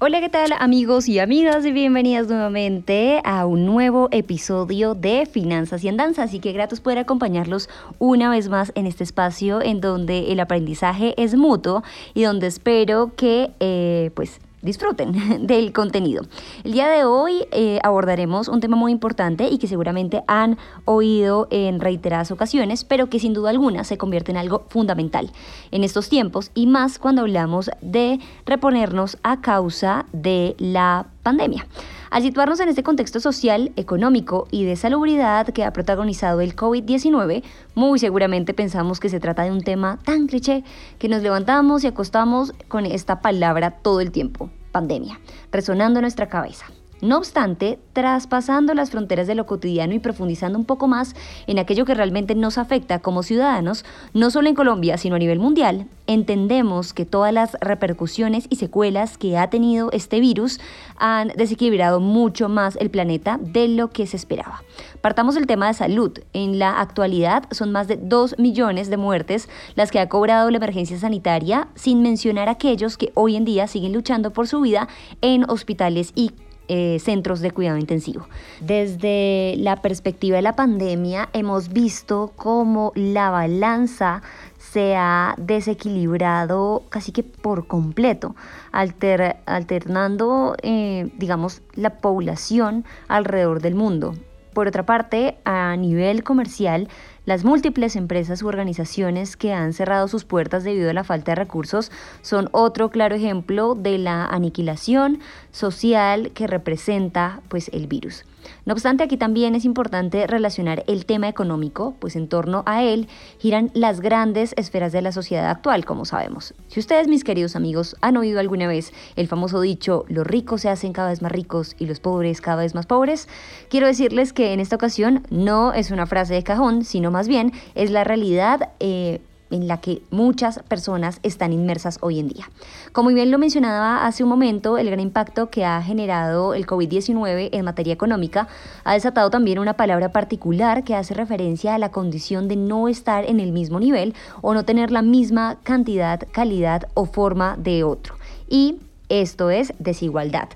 Hola, 0.00 0.20
¿qué 0.20 0.28
tal 0.28 0.52
amigos 0.60 1.08
y 1.08 1.18
amigas? 1.18 1.66
Y 1.66 1.72
bienvenidas 1.72 2.28
nuevamente 2.28 3.20
a 3.24 3.46
un 3.46 3.66
nuevo 3.66 4.06
episodio 4.12 4.94
de 4.94 5.26
Finanzas 5.26 5.82
y 5.82 5.88
Andanzas. 5.88 6.26
Así 6.26 6.38
que 6.38 6.52
gratos 6.52 6.80
poder 6.80 6.98
acompañarlos 6.98 7.68
una 7.98 8.30
vez 8.30 8.48
más 8.48 8.70
en 8.76 8.86
este 8.86 9.02
espacio 9.02 9.60
en 9.60 9.80
donde 9.80 10.30
el 10.30 10.38
aprendizaje 10.38 11.20
es 11.20 11.34
mutuo 11.34 11.82
y 12.14 12.22
donde 12.22 12.46
espero 12.46 13.10
que 13.16 13.50
eh, 13.58 14.12
pues 14.14 14.38
disfruten 14.62 15.46
del 15.46 15.72
contenido. 15.72 16.24
El 16.64 16.72
día 16.72 16.88
de 16.88 17.04
hoy 17.04 17.46
eh, 17.52 17.78
abordaremos 17.82 18.48
un 18.48 18.60
tema 18.60 18.76
muy 18.76 18.92
importante 18.92 19.48
y 19.48 19.58
que 19.58 19.66
seguramente 19.66 20.22
han 20.26 20.58
oído 20.84 21.48
en 21.50 21.80
reiteradas 21.80 22.30
ocasiones, 22.30 22.84
pero 22.84 23.08
que 23.08 23.20
sin 23.20 23.34
duda 23.34 23.50
alguna 23.50 23.84
se 23.84 23.98
convierte 23.98 24.30
en 24.30 24.38
algo 24.38 24.64
fundamental 24.68 25.30
en 25.70 25.84
estos 25.84 26.08
tiempos 26.08 26.50
y 26.54 26.66
más 26.66 26.98
cuando 26.98 27.22
hablamos 27.22 27.70
de 27.80 28.20
reponernos 28.46 29.18
a 29.22 29.40
causa 29.40 30.06
de 30.12 30.54
la 30.58 31.06
pandemia. 31.22 31.66
Al 32.10 32.22
situarnos 32.22 32.58
en 32.60 32.70
este 32.70 32.82
contexto 32.82 33.20
social, 33.20 33.72
económico 33.76 34.48
y 34.50 34.64
de 34.64 34.76
salubridad 34.76 35.48
que 35.48 35.64
ha 35.64 35.72
protagonizado 35.72 36.40
el 36.40 36.56
COVID-19, 36.56 37.42
muy 37.74 37.98
seguramente 37.98 38.54
pensamos 38.54 38.98
que 38.98 39.10
se 39.10 39.20
trata 39.20 39.42
de 39.42 39.50
un 39.50 39.60
tema 39.60 39.98
tan 40.04 40.26
cliché 40.26 40.64
que 40.98 41.08
nos 41.08 41.22
levantamos 41.22 41.84
y 41.84 41.86
acostamos 41.86 42.54
con 42.68 42.86
esta 42.86 43.20
palabra 43.20 43.72
todo 43.72 44.00
el 44.00 44.10
tiempo, 44.10 44.48
pandemia, 44.78 45.18
resonando 45.50 45.98
en 45.98 46.02
nuestra 46.02 46.28
cabeza. 46.28 46.66
No 47.00 47.16
obstante, 47.18 47.78
traspasando 47.92 48.74
las 48.74 48.90
fronteras 48.90 49.28
de 49.28 49.36
lo 49.36 49.46
cotidiano 49.46 49.94
y 49.94 50.00
profundizando 50.00 50.58
un 50.58 50.64
poco 50.64 50.88
más 50.88 51.14
en 51.46 51.60
aquello 51.60 51.84
que 51.84 51.94
realmente 51.94 52.34
nos 52.34 52.58
afecta 52.58 52.98
como 52.98 53.22
ciudadanos, 53.22 53.84
no 54.14 54.32
solo 54.32 54.48
en 54.48 54.56
Colombia, 54.56 54.98
sino 54.98 55.14
a 55.14 55.20
nivel 55.20 55.38
mundial, 55.38 55.86
entendemos 56.08 56.92
que 56.92 57.04
todas 57.04 57.32
las 57.32 57.56
repercusiones 57.60 58.46
y 58.50 58.56
secuelas 58.56 59.16
que 59.16 59.38
ha 59.38 59.48
tenido 59.48 59.92
este 59.92 60.18
virus 60.18 60.58
han 60.96 61.28
desequilibrado 61.36 62.00
mucho 62.00 62.48
más 62.48 62.74
el 62.76 62.90
planeta 62.90 63.38
de 63.40 63.68
lo 63.68 63.90
que 63.90 64.08
se 64.08 64.16
esperaba. 64.16 64.64
Partamos 65.00 65.36
del 65.36 65.46
tema 65.46 65.68
de 65.68 65.74
salud. 65.74 66.18
En 66.32 66.58
la 66.58 66.80
actualidad 66.80 67.44
son 67.52 67.70
más 67.70 67.86
de 67.86 67.96
2 67.96 68.40
millones 68.40 68.90
de 68.90 68.96
muertes 68.96 69.48
las 69.76 69.92
que 69.92 70.00
ha 70.00 70.08
cobrado 70.08 70.50
la 70.50 70.56
emergencia 70.56 70.98
sanitaria, 70.98 71.68
sin 71.76 72.02
mencionar 72.02 72.48
aquellos 72.48 72.96
que 72.96 73.12
hoy 73.14 73.36
en 73.36 73.44
día 73.44 73.68
siguen 73.68 73.92
luchando 73.92 74.32
por 74.32 74.48
su 74.48 74.60
vida 74.60 74.88
en 75.20 75.48
hospitales 75.48 76.10
y 76.16 76.32
eh, 76.68 76.98
centros 77.00 77.40
de 77.40 77.50
cuidado 77.50 77.78
intensivo. 77.78 78.28
Desde 78.60 79.54
la 79.58 79.76
perspectiva 79.82 80.36
de 80.36 80.42
la 80.42 80.54
pandemia 80.54 81.30
hemos 81.32 81.70
visto 81.70 82.32
cómo 82.36 82.92
la 82.94 83.30
balanza 83.30 84.22
se 84.58 84.96
ha 84.96 85.34
desequilibrado 85.38 86.82
casi 86.90 87.12
que 87.12 87.22
por 87.22 87.66
completo, 87.66 88.36
alternando, 88.72 90.56
eh, 90.62 91.10
digamos, 91.16 91.62
la 91.74 91.98
población 92.00 92.84
alrededor 93.08 93.62
del 93.62 93.74
mundo. 93.74 94.14
Por 94.52 94.66
otra 94.66 94.84
parte, 94.84 95.38
a 95.44 95.76
nivel 95.76 96.24
comercial, 96.24 96.88
las 97.28 97.44
múltiples 97.44 97.94
empresas 97.94 98.42
u 98.42 98.48
organizaciones 98.48 99.36
que 99.36 99.52
han 99.52 99.74
cerrado 99.74 100.08
sus 100.08 100.24
puertas 100.24 100.64
debido 100.64 100.88
a 100.88 100.94
la 100.94 101.04
falta 101.04 101.32
de 101.32 101.34
recursos 101.34 101.92
son 102.22 102.48
otro 102.52 102.88
claro 102.88 103.16
ejemplo 103.16 103.74
de 103.74 103.98
la 103.98 104.24
aniquilación 104.24 105.20
social 105.52 106.30
que 106.32 106.46
representa 106.46 107.42
pues 107.50 107.68
el 107.74 107.86
virus. 107.86 108.24
No 108.64 108.72
obstante, 108.74 109.04
aquí 109.04 109.16
también 109.16 109.54
es 109.54 109.64
importante 109.64 110.26
relacionar 110.26 110.84
el 110.86 111.06
tema 111.06 111.28
económico, 111.28 111.94
pues 111.98 112.16
en 112.16 112.28
torno 112.28 112.62
a 112.66 112.82
él 112.82 113.08
giran 113.38 113.70
las 113.74 114.00
grandes 114.00 114.54
esferas 114.56 114.92
de 114.92 115.02
la 115.02 115.12
sociedad 115.12 115.50
actual, 115.50 115.84
como 115.84 116.04
sabemos. 116.04 116.54
Si 116.68 116.80
ustedes, 116.80 117.08
mis 117.08 117.24
queridos 117.24 117.56
amigos, 117.56 117.96
han 118.00 118.16
oído 118.16 118.40
alguna 118.40 118.66
vez 118.66 118.92
el 119.16 119.28
famoso 119.28 119.60
dicho, 119.60 120.04
los 120.08 120.26
ricos 120.26 120.62
se 120.62 120.68
hacen 120.68 120.92
cada 120.92 121.10
vez 121.10 121.22
más 121.22 121.32
ricos 121.32 121.76
y 121.78 121.86
los 121.86 122.00
pobres 122.00 122.40
cada 122.40 122.62
vez 122.62 122.74
más 122.74 122.86
pobres, 122.86 123.28
quiero 123.70 123.86
decirles 123.86 124.32
que 124.32 124.52
en 124.52 124.60
esta 124.60 124.76
ocasión 124.76 125.22
no 125.30 125.72
es 125.72 125.90
una 125.90 126.06
frase 126.06 126.34
de 126.34 126.42
cajón, 126.42 126.84
sino 126.84 127.10
más 127.10 127.17
bien 127.26 127.52
es 127.74 127.90
la 127.90 128.04
realidad 128.04 128.70
eh, 128.78 129.20
en 129.50 129.68
la 129.68 129.80
que 129.80 130.02
muchas 130.10 130.60
personas 130.60 131.20
están 131.22 131.52
inmersas 131.52 131.98
hoy 132.00 132.18
en 132.18 132.28
día. 132.28 132.50
Como 132.92 133.08
bien 133.10 133.30
lo 133.30 133.38
mencionaba 133.38 134.06
hace 134.06 134.22
un 134.22 134.28
momento, 134.28 134.78
el 134.78 134.86
gran 134.86 135.00
impacto 135.00 135.50
que 135.50 135.64
ha 135.64 135.82
generado 135.82 136.54
el 136.54 136.66
COVID-19 136.66 137.50
en 137.52 137.64
materia 137.64 137.94
económica 137.94 138.48
ha 138.84 138.94
desatado 138.94 139.30
también 139.30 139.58
una 139.58 139.74
palabra 139.74 140.12
particular 140.12 140.84
que 140.84 140.94
hace 140.94 141.14
referencia 141.14 141.74
a 141.74 141.78
la 141.78 141.90
condición 141.90 142.48
de 142.48 142.56
no 142.56 142.88
estar 142.88 143.24
en 143.24 143.40
el 143.40 143.52
mismo 143.52 143.80
nivel 143.80 144.14
o 144.42 144.54
no 144.54 144.64
tener 144.64 144.90
la 144.90 145.02
misma 145.02 145.58
cantidad, 145.62 146.20
calidad 146.30 146.88
o 146.94 147.06
forma 147.06 147.56
de 147.58 147.84
otro. 147.84 148.16
Y 148.48 148.80
esto 149.08 149.50
es 149.50 149.72
desigualdad. 149.78 150.48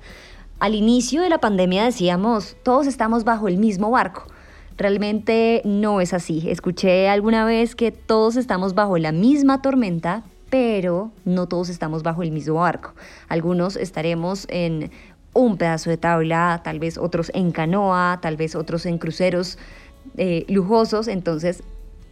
Al 0.58 0.74
inicio 0.74 1.22
de 1.22 1.28
la 1.28 1.38
pandemia 1.38 1.84
decíamos, 1.84 2.56
todos 2.62 2.86
estamos 2.86 3.24
bajo 3.24 3.48
el 3.48 3.56
mismo 3.56 3.90
barco. 3.90 4.24
Realmente 4.76 5.62
no 5.64 6.00
es 6.00 6.14
así. 6.14 6.50
Escuché 6.50 7.08
alguna 7.08 7.44
vez 7.44 7.74
que 7.74 7.92
todos 7.92 8.36
estamos 8.36 8.74
bajo 8.74 8.98
la 8.98 9.12
misma 9.12 9.62
tormenta, 9.62 10.24
pero 10.50 11.10
no 11.24 11.48
todos 11.48 11.68
estamos 11.68 12.02
bajo 12.02 12.22
el 12.22 12.30
mismo 12.30 12.54
barco. 12.54 12.94
Algunos 13.28 13.76
estaremos 13.76 14.46
en 14.50 14.90
un 15.34 15.56
pedazo 15.56 15.90
de 15.90 15.96
tabla, 15.96 16.60
tal 16.62 16.78
vez 16.78 16.98
otros 16.98 17.30
en 17.34 17.52
canoa, 17.52 18.18
tal 18.20 18.36
vez 18.36 18.54
otros 18.54 18.86
en 18.86 18.98
cruceros 18.98 19.58
eh, 20.16 20.44
lujosos. 20.48 21.08
Entonces, 21.08 21.62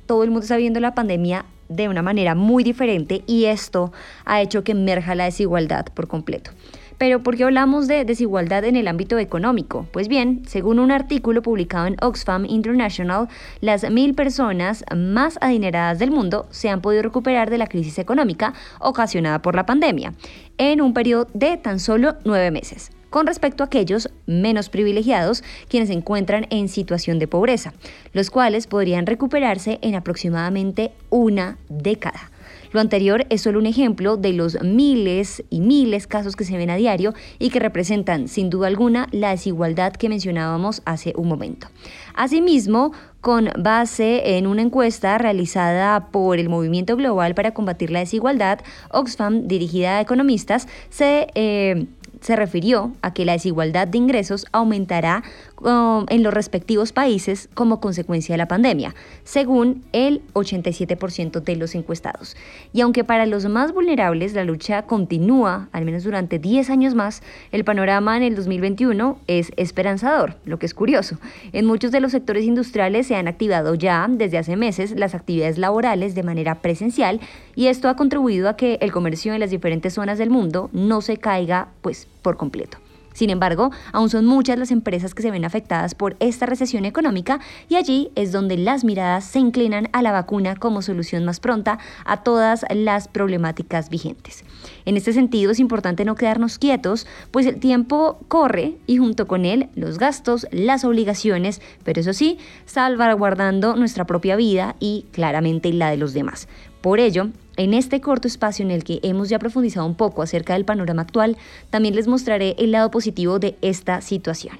todo 0.07 0.25
el 0.25 0.31
mundo 0.31 0.43
está 0.43 0.57
viendo 0.57 0.81
la 0.81 0.95
pandemia 0.95 1.45
de 1.69 1.89
una 1.89 2.03
manera 2.03 2.35
muy 2.35 2.65
diferente 2.65 3.23
y 3.27 3.45
esto 3.45 3.93
ha 4.25 4.43
hecho 4.43 4.65
que 4.65 4.73
emerja 4.73 5.15
la 5.15 5.25
desigualdad 5.25 5.87
por 5.95 6.09
completo. 6.09 6.51
Pero 7.01 7.23
¿por 7.23 7.35
qué 7.35 7.45
hablamos 7.45 7.89
de 7.89 8.05
desigualdad 8.05 8.63
en 8.67 8.77
el 8.77 8.87
ámbito 8.87 9.19
económico? 9.19 9.87
Pues 9.91 10.07
bien, 10.07 10.43
según 10.47 10.79
un 10.79 10.91
artículo 10.91 11.41
publicado 11.41 11.87
en 11.87 11.97
Oxfam 12.03 12.45
International, 12.45 13.27
las 13.63 13.91
mil 13.91 14.15
personas 14.15 14.85
más 14.95 15.39
adineradas 15.41 15.99
del 15.99 16.11
mundo 16.11 16.47
se 16.51 16.69
han 16.69 16.83
podido 16.83 17.03
recuperar 17.03 17.49
de 17.49 17.57
la 17.57 17.69
crisis 17.69 17.99
económica 17.99 18.53
ocasionada 18.81 19.41
por 19.41 19.55
la 19.55 19.65
pandemia 19.65 20.13
en 20.59 20.83
un 20.83 20.93
periodo 20.93 21.27
de 21.33 21.57
tan 21.57 21.81
solo 21.81 22.17
nueve 22.27 22.51
meses 22.51 22.91
con 23.09 23.27
respecto 23.27 23.63
a 23.63 23.67
aquellos 23.67 24.11
menos 24.27 24.69
privilegiados 24.69 25.43
quienes 25.71 25.89
se 25.89 25.95
encuentran 25.95 26.49
en 26.51 26.69
situación 26.69 27.19
de 27.19 27.27
pobreza, 27.29 27.73
los 28.13 28.31
cuales 28.31 28.67
podrían 28.67 29.07
recuperarse 29.07 29.79
en 29.81 29.95
aproximadamente 29.95 30.93
una 31.09 31.57
década. 31.71 32.31
Lo 32.73 32.81
anterior 32.81 33.27
es 33.31 33.43
solo 33.43 33.59
un 33.59 33.67
ejemplo 33.67 34.17
de 34.17 34.33
los 34.33 34.63
miles 34.63 35.43
y 35.51 35.61
miles 35.61 36.07
casos 36.07 36.37
que 36.37 36.45
se 36.45 36.57
ven 36.57 36.71
a 36.71 36.77
diario 36.77 37.15
y 37.39 37.51
que 37.51 37.59
representan 37.59 38.29
sin 38.29 38.49
duda 38.51 38.69
alguna 38.69 39.09
la 39.11 39.31
desigualdad 39.31 39.93
que 39.93 40.09
mencionábamos 40.09 40.83
hace 40.85 41.13
un 41.17 41.29
momento. 41.29 41.69
Asimismo, 42.15 42.93
con 43.21 43.51
base 43.59 44.37
en 44.37 44.47
una 44.47 44.63
encuesta 44.63 45.19
realizada 45.19 46.11
por 46.11 46.39
el 46.39 46.49
Movimiento 46.49 46.97
Global 46.97 47.35
para 47.35 47.53
Combatir 47.53 47.91
la 47.91 47.99
Desigualdad, 47.99 48.61
Oxfam, 48.91 49.49
dirigida 49.49 49.99
a 49.99 50.01
economistas, 50.01 50.69
se... 50.91 51.27
Eh, 51.35 51.87
se 52.21 52.37
refirió 52.37 52.93
a 53.03 53.15
que 53.15 53.25
la 53.25 53.33
desigualdad 53.33 53.89
de 53.89 53.99
ingresos 53.99 54.47
aumentará 54.53 55.23
en 55.65 56.23
los 56.23 56.33
respectivos 56.33 56.93
países 56.93 57.49
como 57.55 57.81
consecuencia 57.81 58.33
de 58.33 58.39
la 58.39 58.49
pandemia, 58.49 58.95
según 59.25 59.85
el 59.93 60.23
87% 60.33 61.43
de 61.43 61.57
los 61.57 61.75
encuestados. 61.75 62.37
Y 62.73 62.81
aunque 62.81 63.05
para 63.05 63.27
los 63.27 63.47
más 63.47 63.73
vulnerables 63.73 64.35
la 64.35 64.45
lucha 64.45 64.83
continúa, 64.83 65.69
al 65.73 65.85
menos 65.85 66.05
durante 66.05 66.39
10 66.39 66.71
años 66.71 66.95
más, 66.95 67.23
el 67.53 67.65
panorama 67.65 68.17
en 68.17 68.23
el 68.23 68.35
2021 68.35 69.19
es 69.27 69.53
esperanzador, 69.57 70.37
lo 70.45 70.59
que 70.59 70.67
es 70.67 70.75
curioso. 70.75 71.19
En 71.53 71.67
muchos 71.67 71.93
de 71.93 72.01
los 72.01 72.13
sectores 72.13 72.45
industriales 72.45 73.07
se 73.07 73.17
han 73.17 73.29
activado 73.29 73.75
ya 73.75 74.07
desde 74.09 74.39
hace 74.39 74.57
meses 74.57 74.93
las 74.93 75.15
actividades 75.15 75.59
laborales 75.59 76.15
de 76.15 76.23
manera 76.23 76.57
presencial 76.57 77.21
y 77.55 77.67
esto 77.67 77.89
ha 77.89 77.97
contribuido 77.97 78.49
a 78.49 78.57
que 78.57 78.79
el 78.81 78.93
comercio 78.93 79.35
en 79.35 79.41
las 79.41 79.51
diferentes 79.51 79.95
zonas 79.95 80.19
del 80.19 80.31
mundo 80.31 80.71
no 80.73 81.01
se 81.01 81.17
caiga 81.17 81.69
pues 81.83 82.07
por 82.23 82.37
completo. 82.37 82.79
Sin 83.13 83.31
embargo, 83.31 83.71
aún 83.93 84.11
son 84.11 84.27
muchas 84.27 84.59
las 84.59 84.71
empresas 84.71 85.15
que 85.15 85.23
se 85.23 85.31
ven 85.31 85.45
afectadas 85.45 85.95
por 85.95 86.17
esta 86.21 86.47
recesión 86.47 86.85
económica 86.85 87.41
y 87.69 87.77
allí 87.77 88.11
es 88.15 88.33
donde 88.33 88.57
las 88.57 88.85
miradas 88.85 89.25
se 89.25 89.39
inclinan 89.39 89.89
a 89.93 90.03
la 90.03 90.13
vacuna 90.13 90.57
como 90.57 90.83
solución 90.83 91.25
más 91.25 91.41
pronta 91.41 91.79
a 92.05 92.23
todas 92.23 92.65
las 92.71 93.09
problemáticas 93.09 93.91
vigentes. 93.91 94.45
En 94.85 94.97
este 94.97 95.13
sentido, 95.13 95.53
es 95.53 95.61
importante 95.61 96.05
no 96.05 96.15
quedarnos 96.15 96.59
quietos, 96.59 97.07
pues 97.31 97.47
el 97.47 97.59
tiempo 97.61 98.19
corre 98.29 98.77
y 98.87 98.99
junto 98.99 99.27
con 99.27 99.45
él 99.45 99.69
los 99.75 99.99
gastos, 99.99 100.47
las 100.51 100.85
obligaciones, 100.85 101.61
pero 101.85 102.01
eso 102.01 102.13
sí, 102.13 102.39
salvaguardando 102.67 103.77
nuestra 103.77 104.07
propia 104.07 104.37
vida 104.37 104.77
y 104.81 105.07
claramente 105.13 105.73
la 105.73 105.91
de 105.91 105.97
los 105.97 106.13
demás. 106.13 106.49
Por 106.81 106.99
ello, 107.01 107.29
en 107.57 107.75
este 107.75 108.01
corto 108.01 108.29
espacio 108.29 108.65
en 108.65 108.71
el 108.71 108.85
que 108.85 109.01
hemos 109.03 109.29
ya 109.29 109.39
profundizado 109.39 109.87
un 109.87 109.95
poco 109.95 110.23
acerca 110.23 110.55
del 110.55 110.65
panorama 110.65 111.03
actual, 111.03 111.37
también 111.71 111.95
les 111.95 112.09
mostraré 112.09 112.57
el 112.59 112.73
lado 112.73 112.91
positivo 112.91 113.39
de 113.39 113.57
esta 113.63 114.01
situación. 114.01 114.57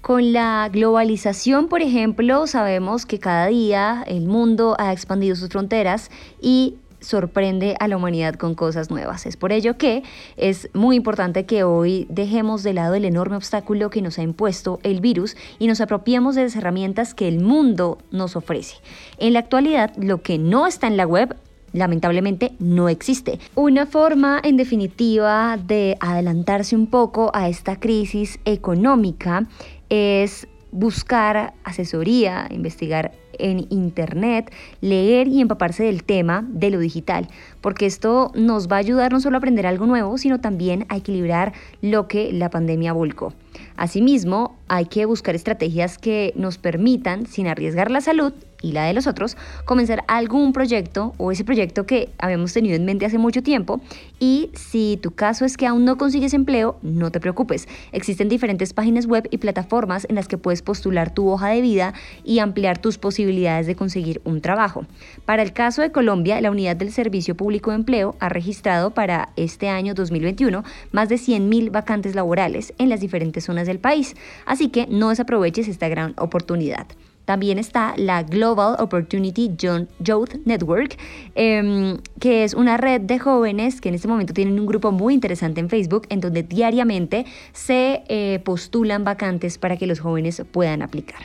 Con 0.00 0.32
la 0.32 0.68
globalización, 0.72 1.68
por 1.68 1.82
ejemplo, 1.82 2.46
sabemos 2.46 3.04
que 3.04 3.18
cada 3.18 3.48
día 3.48 4.04
el 4.06 4.26
mundo 4.26 4.76
ha 4.78 4.92
expandido 4.92 5.34
sus 5.34 5.48
fronteras 5.48 6.10
y 6.40 6.76
sorprende 7.00 7.76
a 7.78 7.88
la 7.88 7.96
humanidad 7.96 8.34
con 8.34 8.54
cosas 8.54 8.90
nuevas. 8.90 9.26
Es 9.26 9.36
por 9.36 9.52
ello 9.52 9.76
que 9.76 10.02
es 10.36 10.68
muy 10.72 10.96
importante 10.96 11.46
que 11.46 11.64
hoy 11.64 12.06
dejemos 12.08 12.62
de 12.62 12.74
lado 12.74 12.94
el 12.94 13.04
enorme 13.04 13.36
obstáculo 13.36 13.90
que 13.90 14.02
nos 14.02 14.18
ha 14.18 14.22
impuesto 14.22 14.80
el 14.82 15.00
virus 15.00 15.36
y 15.58 15.66
nos 15.66 15.80
apropiemos 15.80 16.34
de 16.34 16.44
las 16.44 16.56
herramientas 16.56 17.14
que 17.14 17.28
el 17.28 17.40
mundo 17.40 17.98
nos 18.10 18.36
ofrece. 18.36 18.76
En 19.18 19.32
la 19.32 19.40
actualidad, 19.40 19.94
lo 19.96 20.22
que 20.22 20.38
no 20.38 20.66
está 20.66 20.86
en 20.86 20.96
la 20.96 21.06
web 21.06 21.36
lamentablemente 21.78 22.52
no 22.58 22.88
existe. 22.88 23.38
Una 23.54 23.86
forma, 23.86 24.40
en 24.42 24.56
definitiva, 24.56 25.56
de 25.56 25.96
adelantarse 26.00 26.76
un 26.76 26.86
poco 26.86 27.30
a 27.34 27.48
esta 27.48 27.80
crisis 27.80 28.38
económica 28.44 29.46
es 29.88 30.46
buscar 30.70 31.54
asesoría, 31.64 32.46
investigar 32.50 33.12
en 33.38 33.66
Internet, 33.70 34.52
leer 34.80 35.28
y 35.28 35.40
empaparse 35.40 35.84
del 35.84 36.02
tema 36.02 36.44
de 36.48 36.70
lo 36.70 36.78
digital, 36.78 37.28
porque 37.60 37.86
esto 37.86 38.32
nos 38.34 38.68
va 38.68 38.76
a 38.76 38.80
ayudar 38.80 39.12
no 39.12 39.20
solo 39.20 39.36
a 39.36 39.38
aprender 39.38 39.66
algo 39.66 39.86
nuevo, 39.86 40.18
sino 40.18 40.40
también 40.40 40.86
a 40.88 40.96
equilibrar 40.96 41.52
lo 41.80 42.08
que 42.08 42.32
la 42.32 42.50
pandemia 42.50 42.92
volcó. 42.92 43.32
Asimismo, 43.76 44.56
hay 44.66 44.86
que 44.86 45.06
buscar 45.06 45.34
estrategias 45.34 45.98
que 45.98 46.32
nos 46.36 46.58
permitan, 46.58 47.26
sin 47.26 47.46
arriesgar 47.46 47.90
la 47.90 48.00
salud 48.00 48.32
y 48.62 48.72
la 48.72 48.84
de 48.84 48.92
los 48.92 49.06
otros, 49.06 49.36
comenzar 49.64 50.04
algún 50.08 50.52
proyecto 50.52 51.14
o 51.16 51.32
ese 51.32 51.44
proyecto 51.44 51.86
que 51.86 52.10
habíamos 52.18 52.52
tenido 52.52 52.76
en 52.76 52.84
mente 52.84 53.06
hace 53.06 53.18
mucho 53.18 53.42
tiempo. 53.42 53.80
Y 54.18 54.50
si 54.54 54.98
tu 55.00 55.12
caso 55.12 55.44
es 55.44 55.56
que 55.56 55.66
aún 55.66 55.84
no 55.84 55.96
consigues 55.96 56.34
empleo, 56.34 56.76
no 56.82 57.10
te 57.10 57.20
preocupes. 57.20 57.68
Existen 57.92 58.28
diferentes 58.28 58.72
páginas 58.72 59.06
web 59.06 59.28
y 59.30 59.38
plataformas 59.38 60.06
en 60.08 60.16
las 60.16 60.28
que 60.28 60.38
puedes 60.38 60.62
postular 60.62 61.12
tu 61.12 61.28
hoja 61.28 61.48
de 61.48 61.60
vida 61.60 61.94
y 62.24 62.40
ampliar 62.40 62.78
tus 62.78 62.98
posibilidades 62.98 63.66
de 63.66 63.76
conseguir 63.76 64.20
un 64.24 64.40
trabajo. 64.40 64.86
Para 65.24 65.42
el 65.42 65.52
caso 65.52 65.82
de 65.82 65.92
Colombia, 65.92 66.40
la 66.40 66.50
Unidad 66.50 66.76
del 66.76 66.92
Servicio 66.92 67.36
Público 67.36 67.70
de 67.70 67.76
Empleo 67.76 68.16
ha 68.20 68.28
registrado 68.28 68.90
para 68.90 69.30
este 69.36 69.68
año 69.68 69.94
2021 69.94 70.64
más 70.92 71.08
de 71.08 71.16
100.000 71.16 71.70
vacantes 71.70 72.14
laborales 72.14 72.74
en 72.78 72.88
las 72.88 73.00
diferentes 73.00 73.44
zonas 73.44 73.66
del 73.66 73.78
país. 73.78 74.14
Así 74.46 74.68
que 74.68 74.86
no 74.88 75.10
desaproveches 75.10 75.68
esta 75.68 75.88
gran 75.88 76.14
oportunidad. 76.16 76.86
También 77.28 77.58
está 77.58 77.92
la 77.98 78.22
Global 78.22 78.76
Opportunity 78.78 79.50
Youth 79.98 80.30
Network, 80.46 80.96
em, 81.34 81.98
que 82.18 82.42
es 82.42 82.54
una 82.54 82.78
red 82.78 83.02
de 83.02 83.18
jóvenes 83.18 83.82
que 83.82 83.90
en 83.90 83.96
este 83.96 84.08
momento 84.08 84.32
tienen 84.32 84.58
un 84.58 84.64
grupo 84.64 84.92
muy 84.92 85.12
interesante 85.12 85.60
en 85.60 85.68
Facebook, 85.68 86.06
en 86.08 86.20
donde 86.20 86.42
diariamente 86.42 87.26
se 87.52 88.02
eh, 88.08 88.40
postulan 88.46 89.04
vacantes 89.04 89.58
para 89.58 89.76
que 89.76 89.86
los 89.86 90.00
jóvenes 90.00 90.42
puedan 90.52 90.80
aplicar. 90.80 91.20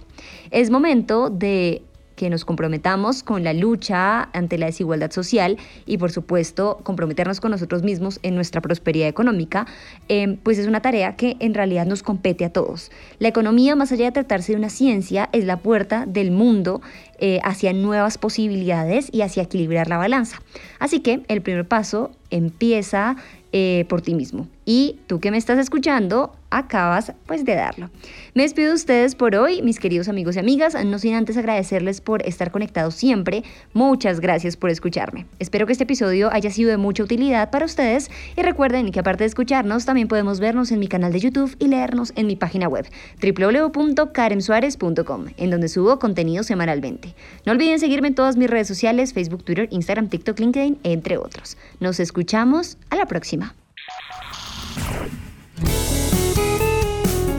Es 0.51 0.69
momento 0.69 1.29
de 1.29 1.83
que 2.15 2.29
nos 2.29 2.45
comprometamos 2.45 3.23
con 3.23 3.43
la 3.43 3.53
lucha 3.53 4.29
ante 4.33 4.57
la 4.57 4.67
desigualdad 4.67 5.11
social 5.11 5.57
y 5.85 5.97
por 5.97 6.11
supuesto 6.11 6.79
comprometernos 6.83 7.39
con 7.39 7.51
nosotros 7.51 7.83
mismos 7.83 8.19
en 8.23 8.35
nuestra 8.35 8.61
prosperidad 8.61 9.07
económica, 9.07 9.67
em, 10.07 10.37
pues 10.37 10.57
es 10.57 10.67
una 10.67 10.81
tarea 10.81 11.15
que 11.15 11.35
en 11.39 11.53
realidad 11.53 11.85
nos 11.85 12.03
compete 12.03 12.45
a 12.45 12.51
todos. 12.51 12.91
La 13.19 13.27
economía, 13.27 13.75
más 13.75 13.91
allá 13.91 14.05
de 14.05 14.11
tratarse 14.11 14.53
de 14.53 14.57
una 14.57 14.69
ciencia, 14.69 15.29
es 15.31 15.45
la 15.45 15.57
puerta 15.57 16.05
del 16.05 16.31
mundo 16.31 16.81
eh, 17.19 17.39
hacia 17.43 17.73
nuevas 17.73 18.17
posibilidades 18.17 19.09
y 19.11 19.21
hacia 19.21 19.43
equilibrar 19.43 19.87
la 19.87 19.97
balanza. 19.97 20.41
Así 20.79 20.99
que 20.99 21.21
el 21.27 21.41
primer 21.41 21.67
paso 21.67 22.11
empieza 22.29 23.17
eh, 23.55 23.85
por 23.87 24.01
ti 24.01 24.15
mismo. 24.15 24.47
Y 24.65 24.97
tú 25.05 25.19
que 25.19 25.29
me 25.29 25.37
estás 25.37 25.59
escuchando, 25.59 26.35
acabas 26.49 27.13
pues 27.27 27.45
de 27.45 27.53
darlo. 27.53 27.91
Me 28.33 28.41
despido 28.41 28.69
de 28.69 28.75
ustedes 28.75 29.13
por 29.13 29.35
hoy, 29.35 29.61
mis 29.61 29.79
queridos 29.79 30.09
amigos 30.09 30.35
y 30.35 30.39
amigas, 30.39 30.75
no 30.85 30.97
sin 30.97 31.13
antes 31.13 31.37
agradecerles 31.37 32.01
por 32.01 32.23
estar 32.23 32.49
conectados 32.49 32.95
siempre. 32.95 33.43
Muchas 33.73 34.19
gracias 34.19 34.57
por 34.57 34.71
escucharme. 34.71 35.27
Espero 35.37 35.67
que 35.67 35.73
este 35.73 35.83
episodio 35.83 36.33
haya 36.33 36.49
sido 36.49 36.71
de 36.71 36.77
mucha 36.77 37.03
utilidad 37.03 37.51
para 37.51 37.65
ustedes 37.65 38.09
y 38.35 38.41
recuerden 38.41 38.91
que 38.91 38.99
aparte 38.99 39.23
de 39.23 39.27
escucharnos, 39.27 39.85
también 39.85 40.07
podemos 40.07 40.39
vernos 40.39 40.71
en 40.71 40.79
mi 40.79 40.87
canal 40.87 41.13
de 41.13 41.19
YouTube 41.19 41.55
y 41.59 41.67
leernos 41.67 42.11
en 42.15 42.25
mi 42.25 42.35
página 42.35 42.67
web 42.67 42.87
www.karensuarez.com, 43.21 45.25
en 45.37 45.51
donde 45.51 45.67
subo 45.67 45.99
contenido 45.99 46.41
semanalmente. 46.41 47.02
No 47.45 47.51
olviden 47.51 47.79
seguirme 47.79 48.09
en 48.09 48.15
todas 48.15 48.37
mis 48.37 48.49
redes 48.49 48.67
sociales, 48.67 49.13
Facebook, 49.13 49.43
Twitter, 49.43 49.67
Instagram, 49.71 50.09
TikTok, 50.09 50.39
LinkedIn, 50.39 50.79
entre 50.83 51.17
otros. 51.17 51.57
Nos 51.79 51.99
escuchamos 51.99 52.77
a 52.89 52.95
la 52.95 53.05
próxima. 53.05 53.55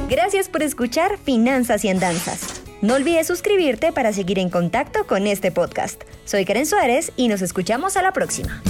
Gracias 0.08 0.48
por 0.48 0.62
escuchar 0.62 1.18
Finanzas 1.18 1.84
y 1.84 1.88
Andanzas. 1.88 2.62
No 2.82 2.94
olvides 2.94 3.26
suscribirte 3.26 3.92
para 3.92 4.12
seguir 4.12 4.38
en 4.38 4.50
contacto 4.50 5.06
con 5.06 5.26
este 5.26 5.50
podcast. 5.50 6.02
Soy 6.24 6.44
Karen 6.44 6.66
Suárez 6.66 7.12
y 7.16 7.28
nos 7.28 7.40
escuchamos 7.40 7.96
a 7.96 8.02
la 8.02 8.12
próxima. 8.12 8.62